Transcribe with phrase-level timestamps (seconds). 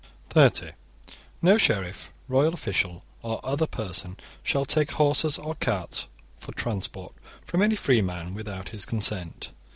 [0.31, 0.71] (30)
[1.43, 6.07] No sheriff, royal official, or other person shall take horses or carts
[6.39, 7.13] for transport
[7.45, 9.51] from any free man, without his consent.